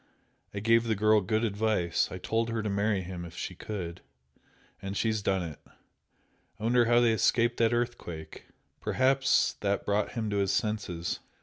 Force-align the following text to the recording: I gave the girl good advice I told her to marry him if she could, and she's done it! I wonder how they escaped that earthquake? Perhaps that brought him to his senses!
I 0.51 0.59
gave 0.61 0.85
the 0.85 0.95
girl 0.95 1.21
good 1.21 1.43
advice 1.43 2.07
I 2.11 2.17
told 2.17 2.49
her 2.49 2.63
to 2.63 2.69
marry 2.71 3.01
him 3.03 3.23
if 3.23 3.37
she 3.37 3.53
could, 3.53 4.01
and 4.81 4.97
she's 4.97 5.21
done 5.21 5.43
it! 5.43 5.59
I 6.59 6.63
wonder 6.63 6.85
how 6.85 6.99
they 6.99 7.13
escaped 7.13 7.57
that 7.57 7.71
earthquake? 7.71 8.45
Perhaps 8.79 9.57
that 9.61 9.85
brought 9.85 10.13
him 10.13 10.31
to 10.31 10.37
his 10.37 10.51
senses! 10.51 11.19